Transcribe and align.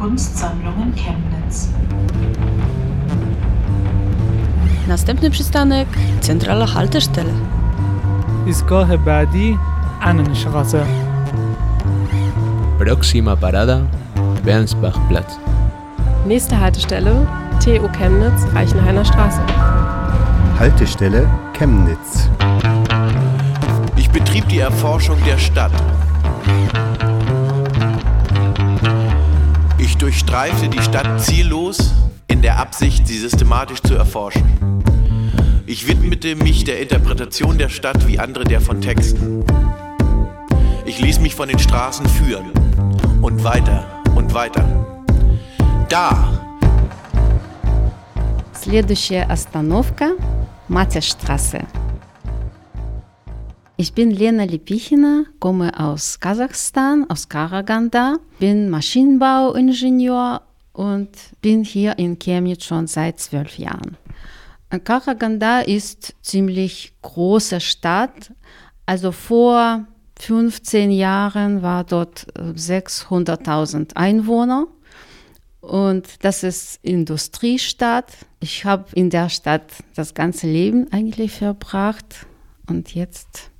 Kunstsammlungen 0.00 0.92
Chemnitz. 0.94 1.68
Następny 4.88 5.30
przystanek 5.30 5.88
centrala 6.20 6.66
haltestelle. 6.66 7.32
ایستگاه 8.46 8.96
بعدی 8.96 9.58
Annenstraße. 10.00 10.86
Próxima 12.78 13.36
parada, 13.36 13.78
Bernsbachplatz. 14.44 15.38
Nächste 16.26 16.60
Haltestelle 16.60 17.26
TU 17.64 17.88
Chemnitz, 17.98 18.40
Reichenhainer 18.54 19.04
Straße. 19.04 19.40
Haltestelle 20.58 21.28
Chemnitz. 21.58 22.30
Ich 23.96 24.10
betrieb 24.10 24.48
die 24.48 24.60
Erforschung 24.60 25.18
der 25.26 25.38
Stadt. 25.38 25.72
durchstreifte 30.14 30.68
die 30.68 30.82
Stadt 30.82 31.20
ziellos 31.22 31.92
in 32.28 32.42
der 32.42 32.58
Absicht, 32.58 33.06
sie 33.06 33.18
systematisch 33.18 33.82
zu 33.82 33.94
erforschen. 33.94 34.44
Ich 35.66 35.86
widmete 35.86 36.36
mich 36.36 36.64
der 36.64 36.80
Interpretation 36.80 37.58
der 37.58 37.68
Stadt 37.68 38.06
wie 38.06 38.18
andere 38.18 38.44
der 38.44 38.60
von 38.60 38.80
Texten. 38.80 39.44
Ich 40.84 41.00
ließ 41.00 41.20
mich 41.20 41.34
von 41.34 41.48
den 41.48 41.58
Straßen 41.58 42.06
führen 42.06 42.50
und 43.22 43.44
weiter 43.44 43.86
und 44.14 44.34
weiter. 44.34 44.64
Da, 45.88 46.40
Следующая 48.52 49.22
остановка – 49.30 50.68
Matterstraße. 50.68 51.60
Ich 53.77 53.91
bin 53.91 54.09
Lena 54.09 54.45
Lipichina, 54.45 55.25
komme 55.41 55.77
aus 55.77 56.21
Kasachstan, 56.21 57.09
aus 57.09 57.27
Karaganda, 57.27 58.19
bin 58.39 58.69
Maschinenbauingenieur 58.69 60.43
und 60.71 61.09
bin 61.41 61.65
hier 61.65 61.99
in 61.99 62.17
Chemnitz 62.17 62.63
schon 62.63 62.87
seit 62.87 63.19
zwölf 63.19 63.57
Jahren. 63.57 63.97
Karaganda 64.85 65.59
ist 65.59 66.15
ziemlich 66.21 66.93
große 67.01 67.59
Stadt. 67.59 68.31
Also 68.85 69.11
vor 69.11 69.85
15 70.19 70.91
Jahren 70.91 71.61
war 71.61 71.83
dort 71.83 72.27
äh, 72.37 72.53
600.000 72.53 73.97
Einwohner. 73.97 74.67
Und 75.59 76.23
das 76.23 76.43
ist 76.43 76.79
Industriestadt. 76.81 78.13
Ich 78.39 78.63
habe 78.63 78.85
in 78.93 79.09
der 79.09 79.27
Stadt 79.27 79.69
das 79.95 80.13
ganze 80.13 80.47
Leben 80.47 80.89
eigentlich 80.93 81.33
verbracht. 81.33 82.25
Und 82.67 82.95
jetzt 82.95 83.51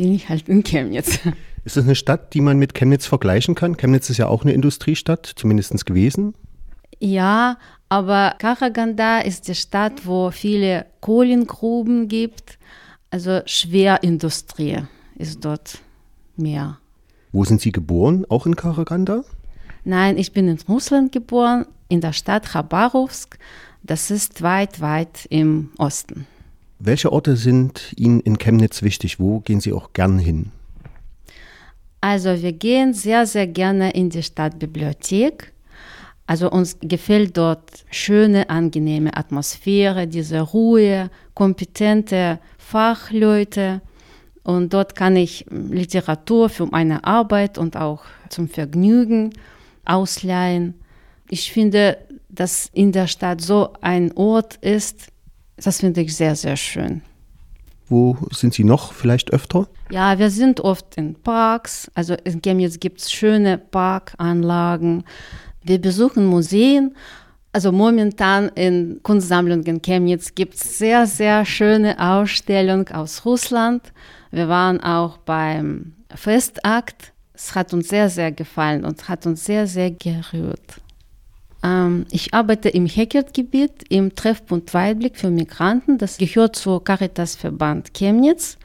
bin 0.00 0.14
ich 0.14 0.30
halt 0.30 0.48
in 0.48 0.64
Chemnitz. 0.64 1.18
Ist 1.66 1.76
das 1.76 1.84
eine 1.84 1.94
Stadt, 1.94 2.32
die 2.32 2.40
man 2.40 2.58
mit 2.58 2.72
Chemnitz 2.74 3.04
vergleichen 3.04 3.54
kann? 3.54 3.76
Chemnitz 3.76 4.08
ist 4.08 4.16
ja 4.16 4.28
auch 4.28 4.44
eine 4.44 4.54
Industriestadt, 4.54 5.30
zumindest 5.36 5.84
gewesen. 5.84 6.32
Ja, 7.00 7.58
aber 7.90 8.34
Karaganda 8.38 9.18
ist 9.18 9.46
die 9.46 9.54
Stadt, 9.54 10.06
wo 10.06 10.30
viele 10.30 10.86
Kohlengruben 11.02 12.08
gibt. 12.08 12.58
Also 13.10 13.42
Schwerindustrie 13.44 14.78
ist 15.16 15.44
dort 15.44 15.80
mehr. 16.34 16.78
Wo 17.30 17.44
sind 17.44 17.60
Sie 17.60 17.70
geboren? 17.70 18.24
Auch 18.30 18.46
in 18.46 18.56
Karaganda? 18.56 19.22
Nein, 19.84 20.16
ich 20.16 20.32
bin 20.32 20.48
in 20.48 20.58
Russland 20.66 21.12
geboren, 21.12 21.66
in 21.90 22.00
der 22.00 22.14
Stadt 22.14 22.46
Chabarovsk. 22.46 23.38
Das 23.82 24.10
ist 24.10 24.40
weit, 24.40 24.80
weit 24.80 25.26
im 25.28 25.68
Osten. 25.76 26.26
Welche 26.82 27.12
Orte 27.12 27.36
sind 27.36 27.92
Ihnen 27.96 28.20
in 28.20 28.38
Chemnitz 28.38 28.82
wichtig? 28.82 29.20
Wo 29.20 29.40
gehen 29.40 29.60
Sie 29.60 29.74
auch 29.74 29.92
gern 29.92 30.18
hin? 30.18 30.50
Also 32.00 32.42
wir 32.42 32.52
gehen 32.54 32.94
sehr, 32.94 33.26
sehr 33.26 33.46
gerne 33.46 33.90
in 33.90 34.08
die 34.08 34.22
Stadtbibliothek. 34.22 35.52
Also 36.26 36.50
uns 36.50 36.78
gefällt 36.80 37.36
dort 37.36 37.84
schöne, 37.90 38.48
angenehme 38.48 39.14
Atmosphäre, 39.14 40.06
diese 40.06 40.40
Ruhe, 40.40 41.10
kompetente 41.34 42.38
Fachleute. 42.56 43.82
Und 44.42 44.72
dort 44.72 44.94
kann 44.94 45.16
ich 45.16 45.44
Literatur 45.50 46.48
für 46.48 46.64
meine 46.64 47.04
Arbeit 47.04 47.58
und 47.58 47.76
auch 47.76 48.04
zum 48.30 48.48
Vergnügen 48.48 49.34
ausleihen. 49.84 50.80
Ich 51.28 51.52
finde, 51.52 51.98
dass 52.30 52.70
in 52.72 52.92
der 52.92 53.06
Stadt 53.06 53.42
so 53.42 53.74
ein 53.82 54.16
Ort 54.16 54.56
ist, 54.62 55.08
das 55.62 55.80
finde 55.80 56.00
ich 56.02 56.16
sehr, 56.16 56.36
sehr 56.36 56.56
schön. 56.56 57.02
Wo 57.88 58.16
sind 58.30 58.54
Sie 58.54 58.64
noch 58.64 58.92
vielleicht 58.92 59.32
öfter? 59.32 59.66
Ja, 59.90 60.18
wir 60.18 60.30
sind 60.30 60.60
oft 60.60 60.96
in 60.96 61.16
Parks. 61.16 61.90
Also 61.94 62.14
in 62.24 62.40
Chemnitz 62.40 62.78
gibt 62.78 63.00
es 63.00 63.10
schöne 63.10 63.58
Parkanlagen. 63.58 65.02
Wir 65.64 65.80
besuchen 65.80 66.24
Museen. 66.26 66.94
Also 67.52 67.72
momentan 67.72 68.48
in 68.50 69.00
Kunstsammlungen 69.02 69.82
Chemnitz 69.82 70.36
gibt 70.36 70.54
es 70.54 70.78
sehr, 70.78 71.06
sehr 71.06 71.44
schöne 71.44 71.98
Ausstellungen 71.98 72.86
aus 72.92 73.24
Russland. 73.24 73.92
Wir 74.30 74.48
waren 74.48 74.80
auch 74.80 75.16
beim 75.18 75.94
Festakt. 76.14 77.12
Es 77.34 77.56
hat 77.56 77.72
uns 77.72 77.88
sehr, 77.88 78.08
sehr 78.08 78.30
gefallen 78.30 78.84
und 78.84 79.08
hat 79.08 79.26
uns 79.26 79.44
sehr, 79.44 79.66
sehr 79.66 79.90
gerührt. 79.90 80.80
Ähm, 81.62 82.06
ich 82.10 82.34
arbeite 82.34 82.68
im 82.68 82.86
Heckert-Gebiet 82.86 83.84
im 83.88 84.14
Treffpunkt 84.14 84.72
Weitblick 84.74 85.16
für 85.16 85.30
Migranten. 85.30 85.98
Das 85.98 86.18
gehört 86.18 86.56
zur 86.56 86.82
Caritas-Verband 86.82 87.94
Chemnitz. 87.94 88.58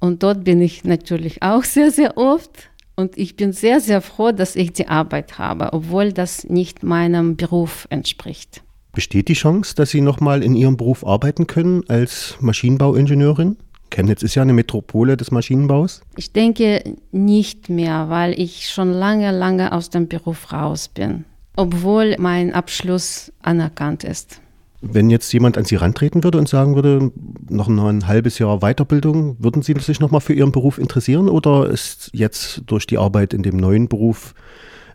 Und 0.00 0.22
dort 0.22 0.44
bin 0.44 0.60
ich 0.60 0.84
natürlich 0.84 1.42
auch 1.42 1.64
sehr, 1.64 1.90
sehr 1.90 2.16
oft. 2.16 2.70
Und 2.96 3.18
ich 3.18 3.36
bin 3.36 3.52
sehr, 3.52 3.80
sehr 3.80 4.00
froh, 4.00 4.30
dass 4.30 4.54
ich 4.54 4.72
die 4.72 4.86
Arbeit 4.86 5.38
habe, 5.38 5.72
obwohl 5.72 6.12
das 6.12 6.44
nicht 6.44 6.82
meinem 6.82 7.36
Beruf 7.36 7.86
entspricht. 7.90 8.62
Besteht 8.92 9.26
die 9.26 9.34
Chance, 9.34 9.74
dass 9.74 9.90
Sie 9.90 10.00
nochmal 10.00 10.44
in 10.44 10.54
Ihrem 10.54 10.76
Beruf 10.76 11.04
arbeiten 11.04 11.48
können 11.48 11.82
als 11.88 12.36
Maschinenbauingenieurin? 12.40 13.56
Chemnitz 13.90 14.22
ist 14.22 14.36
ja 14.36 14.42
eine 14.42 14.52
Metropole 14.52 15.16
des 15.16 15.32
Maschinenbaus. 15.32 16.02
Ich 16.16 16.32
denke 16.32 16.96
nicht 17.10 17.68
mehr, 17.68 18.08
weil 18.08 18.38
ich 18.38 18.68
schon 18.68 18.92
lange, 18.92 19.36
lange 19.36 19.72
aus 19.72 19.90
dem 19.90 20.06
Beruf 20.08 20.52
raus 20.52 20.88
bin, 20.88 21.24
obwohl 21.56 22.16
mein 22.18 22.52
Abschluss 22.52 23.32
anerkannt 23.42 24.04
ist. 24.04 24.40
Wenn 24.80 25.08
jetzt 25.08 25.32
jemand 25.32 25.56
an 25.56 25.64
Sie 25.64 25.76
rantreten 25.76 26.24
würde 26.24 26.38
und 26.38 26.48
sagen 26.48 26.74
würde, 26.74 27.10
noch 27.48 27.68
ein 27.68 28.06
halbes 28.06 28.38
Jahr 28.38 28.58
Weiterbildung, 28.60 29.36
würden 29.38 29.62
Sie 29.62 29.74
sich 29.78 29.98
nochmal 29.98 30.20
für 30.20 30.34
Ihren 30.34 30.52
Beruf 30.52 30.78
interessieren 30.78 31.30
oder 31.30 31.70
ist 31.70 32.10
jetzt 32.12 32.62
durch 32.66 32.86
die 32.86 32.98
Arbeit 32.98 33.32
in 33.32 33.42
dem 33.42 33.56
neuen 33.56 33.88
Beruf 33.88 34.34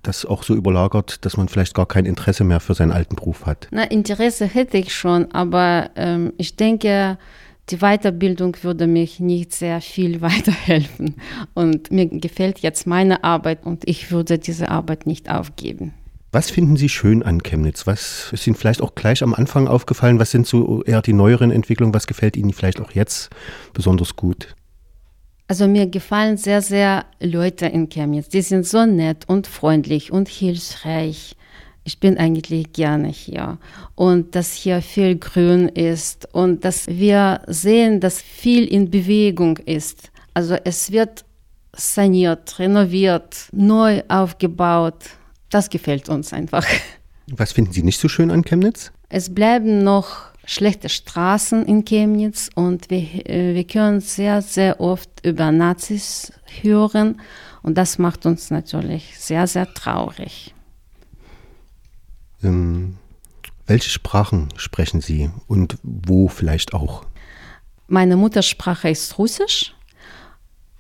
das 0.04 0.26
auch 0.26 0.44
so 0.44 0.56
überlagert, 0.56 1.26
dass 1.26 1.38
man 1.38 1.50
vielleicht 1.50 1.74
gar 1.74 1.88
kein 1.88 2.06
Interesse 2.06 2.44
mehr 2.44 2.60
für 2.60 2.74
seinen 2.74 2.92
alten 2.92 3.16
Beruf 3.16 3.46
hat? 3.46 3.68
Na, 3.72 3.84
Interesse 3.84 4.46
hätte 4.46 4.78
ich 4.78 4.94
schon, 4.94 5.32
aber 5.32 5.90
ähm, 5.96 6.34
ich 6.38 6.56
denke, 6.56 7.18
die 7.70 7.78
Weiterbildung 7.78 8.56
würde 8.62 8.88
mich 8.88 9.20
nicht 9.20 9.54
sehr 9.54 9.82
viel 9.82 10.22
weiterhelfen. 10.22 11.16
Und 11.54 11.92
mir 11.92 12.08
gefällt 12.08 12.60
jetzt 12.60 12.88
meine 12.88 13.24
Arbeit 13.24 13.66
und 13.66 13.88
ich 13.88 14.12
würde 14.12 14.38
diese 14.38 14.70
Arbeit 14.70 15.06
nicht 15.06 15.30
aufgeben. 15.30 15.94
Was 16.32 16.52
finden 16.52 16.78
Sie 16.78 16.90
schön 16.90 17.24
an 17.24 17.42
Chemnitz? 17.42 17.88
Was 17.88 18.32
ist 18.32 18.46
Ihnen 18.46 18.56
vielleicht 18.56 18.84
auch 18.84 18.94
gleich 18.94 19.24
am 19.24 19.34
Anfang 19.34 19.68
aufgefallen? 19.68 20.20
Was 20.20 20.30
sind 20.30 20.46
so 20.46 20.84
eher 20.84 21.02
die 21.02 21.14
neueren 21.14 21.50
Entwicklungen? 21.50 21.94
Was 21.96 22.06
gefällt 22.06 22.38
Ihnen 22.38 22.54
vielleicht 22.54 22.80
auch 22.80 22.92
jetzt 22.92 23.32
besonders 23.74 24.16
gut? 24.16 24.56
Also 25.48 25.68
mir 25.68 25.88
gefallen 25.88 26.38
sehr, 26.38 26.62
sehr 26.62 27.06
Leute 27.20 27.66
in 27.66 27.90
Chemnitz. 27.90 28.30
Die 28.30 28.44
sind 28.44 28.68
so 28.68 28.86
nett 28.86 29.28
und 29.28 29.48
freundlich 29.48 30.12
und 30.12 30.28
hilfreich. 30.30 31.36
Ich 31.84 32.00
bin 32.00 32.20
eigentlich 32.20 32.74
gerne 32.74 33.08
hier. 33.08 33.58
Und 33.96 34.36
dass 34.36 34.54
hier 34.54 34.84
viel 34.84 35.18
Grün 35.18 35.68
ist 35.68 36.32
und 36.32 36.64
dass 36.64 36.88
wir 36.88 37.42
sehen, 37.48 38.00
dass 38.00 38.22
viel 38.22 38.66
in 38.66 38.92
Bewegung 38.92 39.58
ist. 39.58 40.12
Also 40.36 40.56
es 40.64 40.92
wird 40.92 41.26
saniert, 41.74 42.60
renoviert, 42.60 43.48
neu 43.52 44.04
aufgebaut. 44.08 45.06
Das 45.50 45.70
gefällt 45.70 46.10
uns 46.10 46.34
einfach. 46.34 46.66
Was 47.28 47.52
finden 47.52 47.74
Sie 47.74 47.84
nicht 47.84 48.00
so 48.00 48.08
schön 48.08 48.32
an 48.32 48.44
Chemnitz? 48.44 48.92
Es 49.10 49.34
bleiben 49.34 49.84
noch 49.84 50.30
schlechte 50.46 50.90
Straßen 50.90 51.66
in 51.66 51.86
Chemnitz 51.86 52.50
und 52.56 52.90
wir, 52.90 53.30
äh, 53.30 53.54
wir 53.54 53.66
können 53.66 54.02
sehr, 54.02 54.42
sehr 54.42 54.80
oft 54.80 55.10
über 55.24 55.52
Nazis 55.52 56.34
hören 56.62 57.22
und 57.62 57.78
das 57.78 58.00
macht 58.00 58.26
uns 58.26 58.50
natürlich 58.50 59.20
sehr, 59.20 59.48
sehr 59.48 59.72
traurig. 59.74 60.54
Ähm, 62.44 62.98
welche 63.68 63.90
Sprachen 63.90 64.50
sprechen 64.56 65.02
Sie 65.02 65.30
und 65.48 65.78
wo 65.84 66.28
vielleicht 66.28 66.74
auch? 66.74 67.06
Meine 67.88 68.16
Muttersprache 68.16 68.90
ist 68.90 69.18
Russisch 69.18 69.76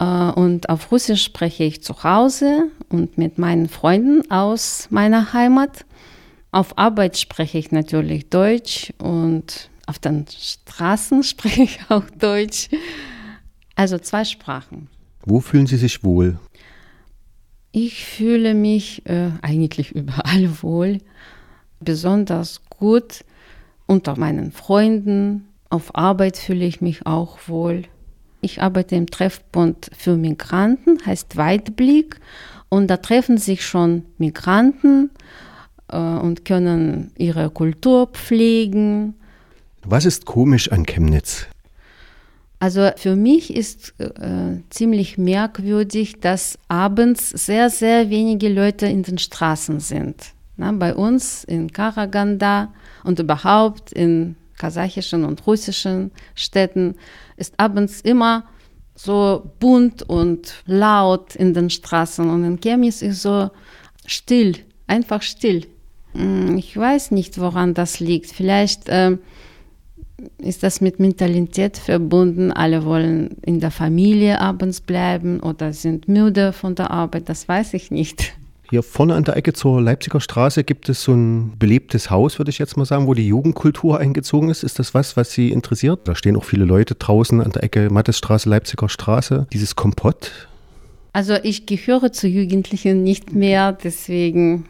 und 0.06 0.70
auf 0.70 0.92
Russisch 0.92 1.24
spreche 1.24 1.66
ich 1.66 1.84
zu 1.84 2.04
Hause 2.04 2.70
und 2.90 3.18
mit 3.18 3.38
meinen 3.38 3.68
Freunden 3.68 4.30
aus 4.32 4.88
meiner 4.90 5.34
Heimat. 5.34 5.86
Auf 6.52 6.78
Arbeit 6.78 7.18
spreche 7.18 7.58
ich 7.58 7.72
natürlich 7.72 8.30
Deutsch 8.30 8.94
und 8.98 9.70
auf 9.86 10.00
den 10.00 10.26
Straßen 10.30 11.24
spreche 11.24 11.64
ich 11.64 11.80
auch 11.90 12.10
Deutsch. 12.18 12.70
Also 13.76 13.98
zwei 13.98 14.24
Sprachen. 14.24 14.88
Wo 15.26 15.42
fühlen 15.42 15.68
Sie 15.68 15.78
sich 15.78 16.04
wohl? 16.04 16.40
Ich 17.72 18.06
fühle 18.06 18.54
mich 18.54 19.06
äh, 19.06 19.32
eigentlich 19.42 19.92
überall 19.96 20.64
wohl, 20.64 21.00
besonders 21.80 22.62
gut 22.70 23.26
unter 23.86 24.18
meinen 24.18 24.52
Freunden. 24.52 25.48
Auf 25.70 25.96
Arbeit 25.96 26.38
fühle 26.38 26.66
ich 26.66 26.82
mich 26.82 27.06
auch 27.06 27.38
wohl. 27.48 27.84
Ich 28.42 28.62
arbeite 28.62 28.96
im 28.96 29.08
Treffbund 29.08 29.90
für 29.98 30.16
Migranten, 30.16 31.00
heißt 31.06 31.38
Weitblick. 31.38 32.20
Und 32.70 32.88
da 32.88 32.98
treffen 32.98 33.38
sich 33.38 33.66
schon 33.66 34.06
Migranten 34.18 35.10
äh, 35.92 35.98
und 35.98 36.46
können 36.46 37.12
ihre 37.18 37.50
Kultur 37.50 38.08
pflegen. 38.08 39.16
Was 39.84 40.06
ist 40.06 40.26
komisch 40.26 40.72
an 40.72 40.86
Chemnitz? 40.86 41.48
Also 42.60 42.92
für 42.98 43.16
mich 43.16 43.56
ist 43.56 43.94
äh, 44.00 44.60
ziemlich 44.70 45.18
merkwürdig, 45.18 46.20
dass 46.20 46.60
abends 46.68 47.30
sehr, 47.30 47.70
sehr 47.70 48.10
wenige 48.10 48.50
Leute 48.50 48.86
in 48.86 49.04
den 49.04 49.18
Straßen 49.18 49.80
sind. 49.80 50.34
Na, 50.58 50.74
bei 50.74 50.94
uns 50.94 51.46
in 51.46 51.72
Karaganda 51.72 52.74
und 53.06 53.18
überhaupt 53.20 53.94
in 53.94 54.36
kasachischen 54.60 55.26
und 55.26 55.48
russischen 55.48 56.12
Städten 56.36 56.96
ist 57.38 57.56
abends 57.58 58.02
immer 58.02 58.44
so 58.94 59.52
bunt 59.60 60.04
und 60.04 60.54
laut 60.66 61.36
in 61.36 61.54
den 61.54 61.72
Straßen 61.72 62.30
und 62.30 62.44
in 62.44 62.60
Chemnitz 62.60 63.02
ist 63.02 63.24
so 63.24 63.50
still, 64.06 64.58
einfach 64.86 65.24
still. 65.24 65.66
Hm, 66.14 66.58
ich 66.58 66.76
weiß 66.76 67.12
nicht, 67.12 67.40
woran 67.40 67.74
das 67.74 68.00
liegt. 68.00 68.32
Vielleicht 68.32 68.90
äh, 68.90 69.18
ist 70.38 70.64
das 70.64 70.82
mit 70.82 71.00
Mentalität 71.00 71.78
verbunden. 71.78 72.52
Alle 72.52 72.84
wollen 72.84 73.38
in 73.42 73.60
der 73.60 73.72
Familie 73.72 74.42
abends 74.42 74.82
bleiben 74.82 75.40
oder 75.40 75.72
sind 75.72 76.08
müde 76.08 76.52
von 76.52 76.76
der 76.76 76.92
Arbeit. 76.92 77.30
Das 77.30 77.48
weiß 77.48 77.74
ich 77.76 77.92
nicht. 77.92 78.34
Hier 78.70 78.84
vorne 78.84 79.16
an 79.16 79.24
der 79.24 79.36
Ecke 79.36 79.54
zur 79.54 79.82
Leipziger 79.82 80.22
Straße 80.22 80.64
gibt 80.64 80.90
es 80.90 81.02
so 81.02 81.14
ein 81.14 81.58
belebtes 81.58 82.12
Haus, 82.12 82.38
würde 82.38 82.52
ich 82.52 82.60
jetzt 82.60 82.78
mal 82.78 82.86
sagen, 82.86 83.08
wo 83.08 83.16
die 83.16 83.28
Jugendkultur 83.28 84.00
eingezogen 84.00 84.50
ist. 84.50 84.62
Ist 84.62 84.78
das 84.78 84.94
was, 84.94 85.18
was 85.18 85.32
Sie 85.32 85.52
interessiert? 85.52 86.08
Da 86.08 86.14
stehen 86.14 86.36
auch 86.36 86.44
viele 86.44 86.66
Leute 86.66 86.94
draußen 86.94 87.42
an 87.42 87.52
der 87.52 87.64
Ecke 87.64 87.90
Mattesstraße, 87.90 88.48
Leipziger 88.48 88.88
Straße. 88.88 89.48
Dieses 89.52 89.76
Kompott. 89.76 90.48
Also 91.14 91.34
ich 91.42 91.66
gehöre 91.66 92.12
zu 92.12 92.28
Jugendlichen 92.28 93.02
nicht 93.02 93.34
mehr, 93.34 93.72
deswegen 93.72 94.66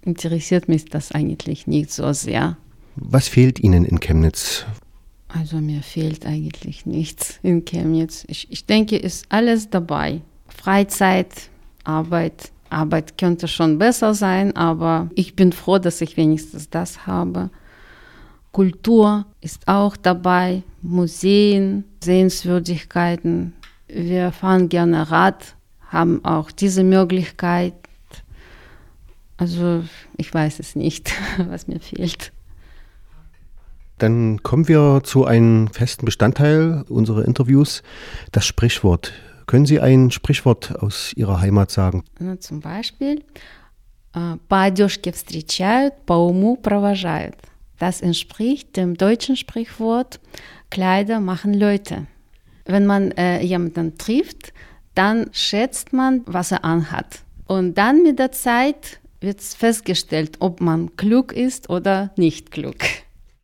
interessiert 0.00 0.68
mich 0.68 0.86
das 0.86 1.12
eigentlich 1.12 1.66
nicht 1.66 1.92
so 1.92 2.10
sehr. 2.14 2.56
Was 2.96 3.28
fehlt 3.28 3.60
Ihnen 3.60 3.84
in 3.84 4.00
Chemnitz? 4.00 4.64
Also 5.28 5.58
mir 5.58 5.82
fehlt 5.82 6.24
eigentlich 6.24 6.86
nichts 6.86 7.38
in 7.42 7.66
Chemnitz. 7.66 8.24
Ich, 8.28 8.50
ich 8.50 8.64
denke, 8.64 8.96
ist 8.96 9.26
alles 9.28 9.68
dabei. 9.68 10.22
Freizeit, 10.48 11.50
Arbeit. 11.84 12.51
Arbeit 12.72 13.18
könnte 13.18 13.48
schon 13.48 13.78
besser 13.78 14.14
sein, 14.14 14.56
aber 14.56 15.10
ich 15.14 15.36
bin 15.36 15.52
froh, 15.52 15.78
dass 15.78 16.00
ich 16.00 16.16
wenigstens 16.16 16.70
das 16.70 17.06
habe. 17.06 17.50
Kultur 18.52 19.24
ist 19.40 19.66
auch 19.66 19.96
dabei, 19.96 20.62
Museen, 20.82 21.84
Sehenswürdigkeiten. 22.02 23.54
Wir 23.88 24.30
fahren 24.32 24.68
gerne 24.68 25.10
Rad, 25.10 25.56
haben 25.88 26.24
auch 26.24 26.50
diese 26.50 26.84
Möglichkeit. 26.84 27.74
Also 29.38 29.84
ich 30.16 30.32
weiß 30.32 30.60
es 30.60 30.76
nicht, 30.76 31.12
was 31.48 31.66
mir 31.66 31.80
fehlt. 31.80 32.32
Dann 33.98 34.42
kommen 34.42 34.68
wir 34.68 35.02
zu 35.04 35.24
einem 35.24 35.68
festen 35.68 36.04
Bestandteil 36.04 36.84
unserer 36.88 37.24
Interviews, 37.24 37.82
das 38.32 38.44
Sprichwort. 38.44 39.12
Können 39.45 39.65
Sie 39.65 39.79
ein 39.79 40.11
Sprichwort 40.11 40.75
aus 40.81 41.13
Ihrer 41.15 41.39
Heimat 41.39 41.71
sagen? 41.71 42.03
Na, 42.19 42.39
zum 42.39 42.59
Beispiel, 42.59 43.23
по 44.11 44.61
одежке 44.63 45.11
встречают, 45.11 46.05
по 46.05 46.13
уму 46.13 46.57
провожают. 46.57 47.35
Das 47.79 48.01
entspricht 48.01 48.75
dem 48.75 48.95
deutschen 48.95 49.35
Sprichwort, 49.35 50.19
Kleider 50.69 51.19
machen 51.19 51.53
Leute. 51.53 52.07
Wenn 52.65 52.85
man 52.85 53.11
äh, 53.11 53.41
jemanden 53.41 53.97
trifft, 53.97 54.51
dann 54.95 55.29
schätzt 55.31 55.93
man, 55.93 56.23
was 56.25 56.51
er 56.51 56.65
anhat. 56.65 57.19
Und 57.45 57.75
dann 57.77 58.03
mit 58.03 58.19
der 58.19 58.31
Zeit 58.31 58.99
wird 59.21 59.41
festgestellt, 59.41 60.37
ob 60.39 60.59
man 60.59 60.95
klug 60.97 61.31
ist 61.31 61.69
oder 61.69 62.11
nicht 62.17 62.51
klug. 62.51 62.75